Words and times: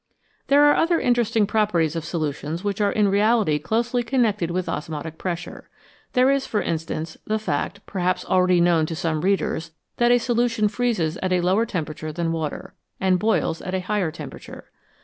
There 0.47 0.63
are 0.63 0.75
other 0.75 0.99
interesting 0.99 1.45
properties 1.45 1.95
of 1.95 2.03
solutions 2.05 2.63
which 2.63 2.81
are 2.81 2.91
in 2.91 3.07
reality 3.07 3.59
closely 3.59 4.01
connected 4.01 4.49
with 4.49 4.67
osmotic 4.67 5.19
pres 5.19 5.37
sure. 5.37 5.69
There 6.13 6.31
is, 6.31 6.47
for 6.47 6.59
instance, 6.59 7.17
the 7.27 7.37
fact, 7.37 7.85
perhaps 7.85 8.25
already 8.25 8.59
known 8.59 8.87
to 8.87 8.95
some 8.95 9.21
readers, 9.21 9.73
that 9.97 10.09
a 10.11 10.17
solution 10.17 10.69
freezes 10.69 11.17
at 11.17 11.31
a 11.31 11.41
lower 11.41 11.67
temperature 11.67 12.11
than 12.11 12.31
water, 12.31 12.73
and 12.99 13.19
boils 13.19 13.61
at 13.61 13.75
a 13.75 13.81
higher 13.81 14.09
temperature. 14.09 14.71